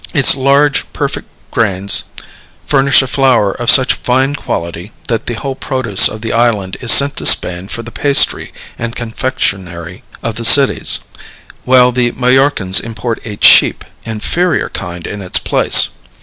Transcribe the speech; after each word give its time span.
Its 0.15 0.33
large, 0.35 0.91
perfect 0.93 1.27
grains 1.51 2.05
furnish 2.65 3.03
a 3.03 3.07
flour 3.07 3.51
of 3.51 3.69
such 3.69 3.93
fine 3.93 4.33
quality 4.35 4.91
that 5.09 5.27
the 5.27 5.35
whole 5.35 5.53
produce 5.53 6.07
of 6.07 6.21
the 6.21 6.33
island 6.33 6.75
is 6.81 6.91
sent 6.91 7.15
to 7.17 7.23
Spain 7.23 7.67
for 7.67 7.83
the 7.83 7.91
pastry 7.91 8.51
and 8.79 8.95
confectionery 8.95 10.01
of 10.23 10.37
the 10.37 10.43
cities, 10.43 11.01
while 11.65 11.91
the 11.91 12.11
Majorcans 12.13 12.79
import 12.79 13.19
a 13.25 13.35
cheap, 13.35 13.83
inferior 14.03 14.69
kind 14.69 15.05
in 15.05 15.21
its 15.21 15.37
place. 15.37 15.89